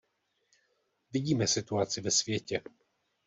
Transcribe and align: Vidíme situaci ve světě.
Vidíme 1.13 1.47
situaci 1.47 2.01
ve 2.01 2.11
světě. 2.11 2.61